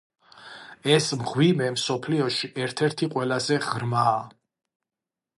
ეს 0.93 1.09
მღვიმე 1.17 1.67
მსოფლიოში 1.75 2.49
ერთ-ერთი 2.63 3.09
ყველაზე 3.17 3.59
ღრმაა. 3.67 4.15